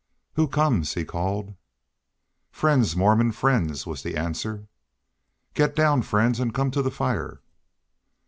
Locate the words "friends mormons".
2.49-3.35